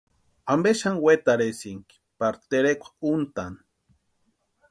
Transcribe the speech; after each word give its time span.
¿Ampe 0.53 0.71
xani 0.81 1.03
wetarhisïnki 1.05 1.95
pari 2.19 2.39
terekwa 2.49 2.89
úntani? 3.13 3.59